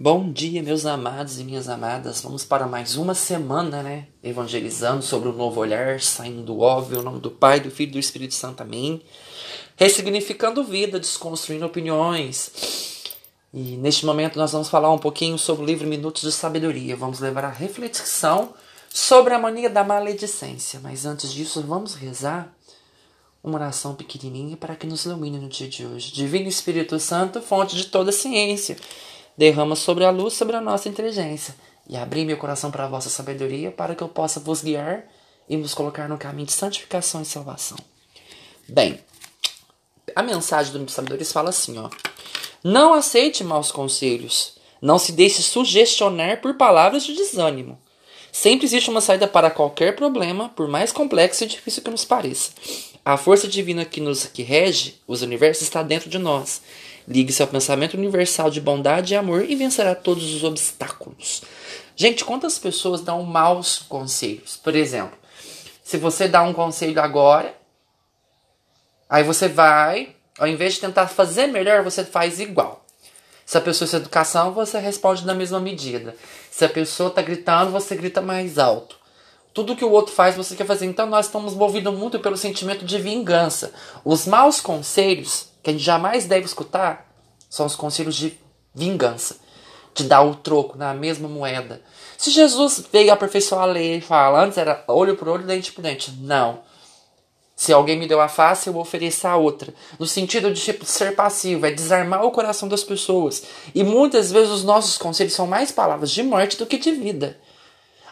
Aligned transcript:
Bom 0.00 0.30
dia, 0.30 0.62
meus 0.62 0.86
amados 0.86 1.40
e 1.40 1.44
minhas 1.44 1.68
amadas. 1.68 2.20
Vamos 2.20 2.44
para 2.44 2.68
mais 2.68 2.94
uma 2.94 3.14
semana, 3.14 3.82
né? 3.82 4.06
Evangelizando 4.22 5.02
sobre 5.02 5.28
o 5.28 5.32
novo 5.32 5.58
olhar, 5.58 6.00
saindo 6.00 6.40
do 6.40 6.60
óbvio, 6.60 7.00
em 7.00 7.02
nome 7.02 7.18
do 7.18 7.32
Pai, 7.32 7.58
do 7.58 7.68
Filho 7.68 7.88
e 7.88 7.92
do 7.94 7.98
Espírito 7.98 8.32
Santo. 8.32 8.60
Amém. 8.60 9.02
Ressignificando 9.74 10.62
vida, 10.62 11.00
desconstruindo 11.00 11.66
opiniões. 11.66 13.02
E 13.52 13.76
neste 13.76 14.06
momento 14.06 14.38
nós 14.38 14.52
vamos 14.52 14.68
falar 14.68 14.92
um 14.92 14.98
pouquinho 14.98 15.36
sobre 15.36 15.64
o 15.64 15.66
livro 15.66 15.88
Minutos 15.88 16.22
de 16.22 16.30
Sabedoria. 16.30 16.94
Vamos 16.94 17.18
levar 17.18 17.46
a 17.46 17.50
reflexão 17.50 18.54
sobre 18.88 19.34
a 19.34 19.38
mania 19.40 19.68
da 19.68 19.82
maledicência. 19.82 20.78
Mas 20.80 21.06
antes 21.06 21.32
disso, 21.32 21.60
vamos 21.62 21.96
rezar 21.96 22.54
uma 23.42 23.56
oração 23.56 23.96
pequenininha 23.96 24.56
para 24.56 24.76
que 24.76 24.86
nos 24.86 25.04
ilumine 25.06 25.40
no 25.40 25.48
dia 25.48 25.66
de 25.66 25.84
hoje. 25.84 26.12
Divino 26.12 26.46
Espírito 26.46 27.00
Santo, 27.00 27.42
fonte 27.42 27.74
de 27.74 27.86
toda 27.86 28.12
ciência 28.12 28.76
derrama 29.38 29.76
sobre 29.76 30.04
a 30.04 30.10
luz 30.10 30.34
sobre 30.34 30.56
a 30.56 30.60
nossa 30.60 30.88
inteligência 30.88 31.54
e 31.88 31.96
abri 31.96 32.24
meu 32.24 32.36
coração 32.36 32.72
para 32.72 32.84
a 32.84 32.88
vossa 32.88 33.08
sabedoria 33.08 33.70
para 33.70 33.94
que 33.94 34.02
eu 34.02 34.08
possa 34.08 34.40
vos 34.40 34.60
guiar 34.60 35.04
e 35.48 35.56
vos 35.56 35.72
colocar 35.72 36.08
no 36.08 36.18
caminho 36.18 36.46
de 36.46 36.52
santificação 36.52 37.22
e 37.22 37.24
salvação. 37.24 37.78
Bem, 38.68 39.00
a 40.14 40.22
mensagem 40.22 40.72
do 40.72 40.90
Sabedoria 40.90 41.24
fala 41.24 41.48
assim, 41.48 41.78
ó: 41.78 41.88
Não 42.62 42.92
aceite 42.92 43.42
maus 43.42 43.72
conselhos, 43.72 44.58
não 44.82 44.98
se 44.98 45.12
deixe 45.12 45.42
sugestionar 45.42 46.42
por 46.42 46.54
palavras 46.54 47.04
de 47.04 47.14
desânimo. 47.14 47.78
Sempre 48.30 48.66
existe 48.66 48.90
uma 48.90 49.00
saída 49.00 49.26
para 49.26 49.50
qualquer 49.50 49.96
problema, 49.96 50.50
por 50.50 50.68
mais 50.68 50.92
complexo 50.92 51.44
e 51.44 51.46
difícil 51.46 51.82
que 51.82 51.90
nos 51.90 52.04
pareça. 52.04 52.50
A 53.02 53.16
força 53.16 53.48
divina 53.48 53.86
que 53.86 54.02
nos 54.02 54.26
que 54.26 54.42
rege 54.42 55.00
os 55.06 55.22
universos 55.22 55.62
está 55.62 55.82
dentro 55.82 56.10
de 56.10 56.18
nós. 56.18 56.60
Ligue-se 57.08 57.40
ao 57.40 57.48
pensamento 57.48 57.94
universal 57.94 58.50
de 58.50 58.60
bondade 58.60 59.14
e 59.14 59.16
amor 59.16 59.42
e 59.42 59.56
vencerá 59.56 59.94
todos 59.94 60.34
os 60.34 60.44
obstáculos. 60.44 61.42
Gente, 61.96 62.22
quantas 62.22 62.58
pessoas 62.58 63.00
dão 63.00 63.22
maus 63.22 63.78
conselhos? 63.78 64.58
Por 64.58 64.76
exemplo, 64.76 65.16
se 65.82 65.96
você 65.96 66.28
dá 66.28 66.42
um 66.42 66.52
conselho 66.52 67.00
agora, 67.00 67.56
aí 69.08 69.24
você 69.24 69.48
vai, 69.48 70.14
ao 70.38 70.46
invés 70.46 70.74
de 70.74 70.80
tentar 70.80 71.06
fazer 71.06 71.46
melhor, 71.46 71.82
você 71.82 72.04
faz 72.04 72.40
igual. 72.40 72.84
Se 73.46 73.56
a 73.56 73.62
pessoa 73.62 73.88
é 73.90 73.96
educação, 73.96 74.52
você 74.52 74.78
responde 74.78 75.24
na 75.24 75.32
mesma 75.32 75.58
medida. 75.58 76.14
Se 76.50 76.66
a 76.66 76.68
pessoa 76.68 77.08
está 77.08 77.22
gritando, 77.22 77.70
você 77.70 77.96
grita 77.96 78.20
mais 78.20 78.58
alto. 78.58 78.98
Tudo 79.54 79.74
que 79.74 79.84
o 79.84 79.90
outro 79.90 80.14
faz, 80.14 80.36
você 80.36 80.54
quer 80.54 80.66
fazer. 80.66 80.84
Então 80.84 81.06
nós 81.06 81.24
estamos 81.24 81.54
movidos 81.54 81.94
muito 81.94 82.20
pelo 82.20 82.36
sentimento 82.36 82.84
de 82.84 82.98
vingança. 82.98 83.72
Os 84.04 84.26
maus 84.26 84.60
conselhos 84.60 85.48
que 85.62 85.70
a 85.70 85.72
gente 85.72 85.82
jamais 85.84 86.26
deve 86.26 86.46
escutar 86.46 87.06
são 87.48 87.66
os 87.66 87.74
conselhos 87.74 88.14
de 88.14 88.38
vingança, 88.74 89.36
de 89.94 90.04
dar 90.04 90.22
o 90.22 90.34
troco 90.34 90.76
na 90.76 90.94
mesma 90.94 91.28
moeda. 91.28 91.82
Se 92.16 92.30
Jesus 92.30 92.84
veio 92.92 93.12
aperfeiçoar 93.12 93.62
a 93.62 93.66
lei 93.66 93.96
e 93.96 94.00
fala, 94.00 94.44
antes 94.44 94.58
era 94.58 94.84
olho 94.86 95.16
por 95.16 95.28
olho, 95.28 95.46
dente 95.46 95.72
por 95.72 95.82
dente. 95.82 96.12
Não. 96.20 96.60
Se 97.56 97.72
alguém 97.72 97.98
me 97.98 98.06
deu 98.06 98.20
a 98.20 98.28
face, 98.28 98.68
eu 98.68 98.72
vou 98.72 98.82
oferecer 98.82 99.26
a 99.26 99.36
outra. 99.36 99.74
No 99.98 100.06
sentido 100.06 100.52
de 100.52 100.60
tipo, 100.60 100.84
ser 100.84 101.16
passivo, 101.16 101.66
é 101.66 101.72
desarmar 101.72 102.24
o 102.24 102.30
coração 102.30 102.68
das 102.68 102.84
pessoas. 102.84 103.42
E 103.74 103.82
muitas 103.82 104.30
vezes 104.30 104.50
os 104.50 104.62
nossos 104.62 104.96
conselhos 104.96 105.32
são 105.32 105.44
mais 105.44 105.72
palavras 105.72 106.12
de 106.12 106.22
morte 106.22 106.56
do 106.56 106.66
que 106.66 106.78
de 106.78 106.92
vida. 106.92 107.36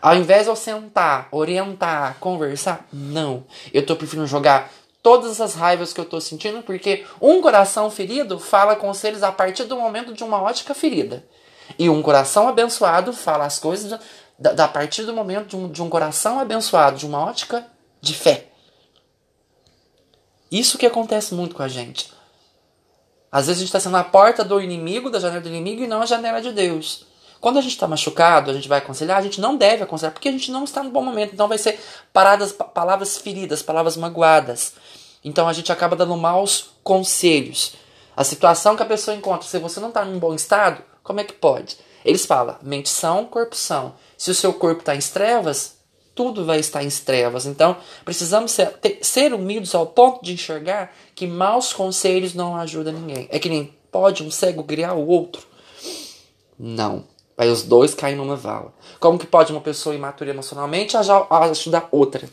Ao 0.02 0.16
invés 0.16 0.42
de 0.42 0.48
eu 0.48 0.56
sentar, 0.56 1.28
orientar, 1.30 2.16
conversar, 2.18 2.88
não. 2.92 3.44
Eu 3.72 3.82
estou 3.82 3.94
preferindo 3.94 4.26
jogar 4.26 4.72
todas 5.06 5.40
as 5.40 5.54
raivas 5.54 5.92
que 5.92 6.00
eu 6.00 6.04
estou 6.04 6.20
sentindo, 6.20 6.64
porque 6.64 7.06
um 7.22 7.40
coração 7.40 7.88
ferido 7.88 8.40
fala 8.40 8.74
conselhos 8.74 9.22
a 9.22 9.30
partir 9.30 9.62
do 9.62 9.76
momento 9.76 10.12
de 10.12 10.24
uma 10.24 10.42
ótica 10.42 10.74
ferida. 10.74 11.24
E 11.78 11.88
um 11.88 12.02
coração 12.02 12.48
abençoado 12.48 13.12
fala 13.12 13.44
as 13.44 13.56
coisas 13.56 14.00
da, 14.36 14.52
da 14.52 14.66
partir 14.66 15.04
do 15.04 15.14
momento 15.14 15.46
de 15.46 15.56
um, 15.56 15.70
de 15.70 15.80
um 15.80 15.88
coração 15.88 16.40
abençoado, 16.40 16.98
de 16.98 17.06
uma 17.06 17.24
ótica 17.24 17.64
de 18.00 18.14
fé. 18.14 18.48
Isso 20.50 20.76
que 20.76 20.86
acontece 20.86 21.36
muito 21.36 21.54
com 21.54 21.62
a 21.62 21.68
gente. 21.68 22.12
Às 23.30 23.46
vezes 23.46 23.58
a 23.58 23.60
gente 23.60 23.68
está 23.68 23.78
sendo 23.78 23.98
a 23.98 24.02
porta 24.02 24.42
do 24.42 24.60
inimigo, 24.60 25.08
da 25.08 25.20
janela 25.20 25.40
do 25.40 25.48
inimigo, 25.48 25.84
e 25.84 25.86
não 25.86 26.02
a 26.02 26.06
janela 26.06 26.42
de 26.42 26.50
Deus. 26.50 27.05
Quando 27.40 27.58
a 27.58 27.60
gente 27.60 27.72
está 27.72 27.86
machucado, 27.86 28.50
a 28.50 28.54
gente 28.54 28.68
vai 28.68 28.78
aconselhar, 28.78 29.18
a 29.18 29.22
gente 29.22 29.40
não 29.40 29.56
deve 29.56 29.82
aconselhar, 29.82 30.12
porque 30.12 30.28
a 30.28 30.32
gente 30.32 30.50
não 30.50 30.64
está 30.64 30.82
no 30.82 30.90
bom 30.90 31.02
momento. 31.02 31.32
Então 31.34 31.48
vai 31.48 31.58
ser 31.58 31.78
paradas, 32.12 32.52
palavras 32.52 33.18
feridas, 33.18 33.62
palavras 33.62 33.96
magoadas. 33.96 34.74
Então 35.24 35.48
a 35.48 35.52
gente 35.52 35.72
acaba 35.72 35.96
dando 35.96 36.16
maus 36.16 36.70
conselhos. 36.82 37.74
A 38.16 38.24
situação 38.24 38.76
que 38.76 38.82
a 38.82 38.86
pessoa 38.86 39.16
encontra, 39.16 39.46
se 39.46 39.58
você 39.58 39.78
não 39.78 39.88
está 39.88 40.04
em 40.06 40.18
bom 40.18 40.34
estado, 40.34 40.82
como 41.02 41.20
é 41.20 41.24
que 41.24 41.34
pode? 41.34 41.76
Eles 42.04 42.24
falam, 42.24 42.56
mente 42.62 42.88
são, 42.88 43.24
corpo 43.24 43.56
são. 43.56 43.94
Se 44.16 44.30
o 44.30 44.34
seu 44.34 44.52
corpo 44.54 44.80
está 44.80 44.94
em 44.94 45.00
trevas, 45.00 45.76
tudo 46.14 46.44
vai 46.44 46.58
estar 46.58 46.82
em 46.82 46.88
trevas. 46.88 47.44
Então, 47.44 47.76
precisamos 48.04 48.52
ser, 48.52 48.68
ter, 48.78 48.98
ser 49.02 49.34
humildes 49.34 49.74
ao 49.74 49.86
ponto 49.86 50.24
de 50.24 50.32
enxergar 50.32 50.92
que 51.14 51.26
maus 51.26 51.72
conselhos 51.72 52.32
não 52.32 52.56
ajudam 52.56 52.94
ninguém. 52.94 53.28
É 53.30 53.38
que 53.38 53.50
nem 53.50 53.76
pode 53.92 54.22
um 54.22 54.30
cego 54.30 54.64
criar 54.64 54.94
o 54.94 55.06
outro? 55.06 55.46
Não. 56.58 57.04
Vai 57.36 57.50
os 57.50 57.62
dois 57.62 57.94
caem 57.94 58.16
numa 58.16 58.34
vala. 58.34 58.72
Como 58.98 59.18
que 59.18 59.26
pode 59.26 59.52
uma 59.52 59.60
pessoa 59.60 59.94
imatura 59.94 60.30
emocionalmente 60.30 60.96
ajudar 60.96 61.88
outra? 61.92 62.28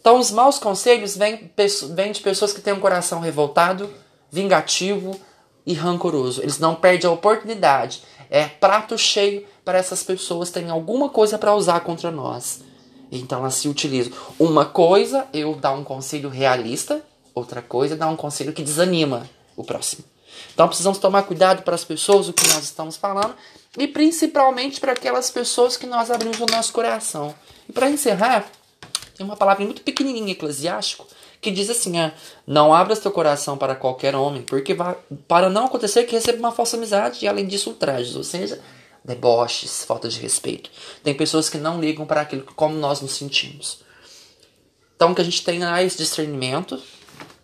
Então, 0.00 0.20
os 0.20 0.30
maus 0.30 0.58
conselhos 0.58 1.16
vêm, 1.16 1.50
vêm 1.94 2.12
de 2.12 2.20
pessoas 2.20 2.52
que 2.52 2.60
têm 2.60 2.72
um 2.72 2.78
coração 2.78 3.18
revoltado, 3.18 3.90
vingativo 4.30 5.20
e 5.66 5.74
rancoroso. 5.74 6.40
Eles 6.40 6.60
não 6.60 6.76
perdem 6.76 7.10
a 7.10 7.12
oportunidade. 7.12 8.04
É 8.30 8.44
prato 8.46 8.96
cheio 8.96 9.44
para 9.64 9.78
essas 9.78 10.04
pessoas 10.04 10.50
terem 10.50 10.70
alguma 10.70 11.08
coisa 11.08 11.36
para 11.36 11.56
usar 11.56 11.80
contra 11.80 12.12
nós. 12.12 12.60
Então, 13.10 13.40
elas 13.40 13.54
se 13.54 13.68
utilizam. 13.68 14.12
Uma 14.38 14.64
coisa, 14.64 15.26
eu 15.32 15.56
dar 15.56 15.72
um 15.72 15.82
conselho 15.82 16.28
realista. 16.28 17.02
Outra 17.34 17.60
coisa, 17.60 17.96
dar 17.96 18.06
um 18.06 18.16
conselho 18.16 18.52
que 18.52 18.62
desanima 18.62 19.28
o 19.56 19.64
próximo. 19.64 20.04
Então, 20.52 20.66
precisamos 20.66 20.98
tomar 20.98 21.22
cuidado 21.22 21.62
para 21.62 21.74
as 21.74 21.84
pessoas, 21.84 22.28
o 22.28 22.32
que 22.32 22.46
nós 22.48 22.64
estamos 22.64 22.96
falando. 22.96 23.34
E 23.78 23.86
principalmente 23.86 24.80
para 24.80 24.92
aquelas 24.92 25.30
pessoas 25.30 25.76
que 25.76 25.86
nós 25.86 26.10
abrimos 26.10 26.40
o 26.40 26.46
nosso 26.46 26.72
coração. 26.72 27.34
E 27.68 27.72
para 27.72 27.90
encerrar, 27.90 28.50
tem 29.16 29.24
uma 29.24 29.36
palavra 29.36 29.64
muito 29.64 29.82
pequenininha, 29.82 30.32
eclesiástico, 30.32 31.06
que 31.40 31.50
diz 31.50 31.68
assim: 31.70 31.98
ah, 31.98 32.12
não 32.46 32.72
abra 32.72 32.96
seu 32.96 33.10
coração 33.10 33.56
para 33.56 33.74
qualquer 33.74 34.14
homem, 34.14 34.42
porque 34.42 34.74
vai, 34.74 34.96
para 35.28 35.50
não 35.50 35.66
acontecer 35.66 36.04
que 36.04 36.14
receba 36.14 36.38
uma 36.38 36.52
falsa 36.52 36.76
amizade 36.76 37.24
e 37.24 37.28
além 37.28 37.46
disso 37.46 37.70
ultrajes, 37.70 38.16
ou 38.16 38.24
seja, 38.24 38.60
deboches, 39.04 39.84
falta 39.84 40.08
de 40.08 40.20
respeito. 40.20 40.70
Tem 41.02 41.14
pessoas 41.14 41.48
que 41.48 41.58
não 41.58 41.80
ligam 41.80 42.06
para 42.06 42.22
aquilo 42.22 42.44
como 42.56 42.76
nós 42.76 43.00
nos 43.00 43.12
sentimos. 43.12 43.78
Então 44.96 45.14
que 45.14 45.20
a 45.20 45.24
gente 45.24 45.44
tenha 45.44 45.82
esse 45.82 45.98
discernimento 45.98 46.82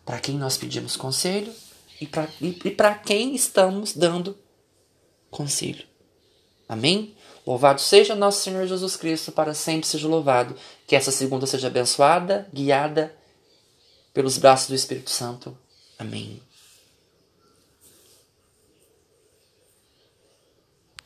para 0.04 0.19
quem 0.19 0.36
nós 0.36 0.56
pedimos 0.56 0.97
conselho 0.97 1.53
e 2.41 2.71
para 2.71 2.95
quem 2.95 3.35
estamos 3.35 3.95
dando 3.95 4.37
conselho. 5.31 5.85
Amém? 6.69 7.15
Louvado 7.47 7.81
seja 7.81 8.15
nosso 8.15 8.43
Senhor 8.43 8.67
Jesus 8.67 8.97
Cristo, 8.97 9.33
para 9.33 9.53
sempre 9.53 9.87
seja 9.87 10.07
louvado. 10.07 10.55
Que 10.87 10.95
essa 10.95 11.11
segunda 11.11 11.47
seja 11.47 11.67
abençoada, 11.67 12.49
guiada 12.53 13.15
pelos 14.15 14.39
braços 14.39 14.69
do 14.69 14.75
Espírito 14.75 15.11
Santo. 15.11 15.57
Amém. 15.99 16.41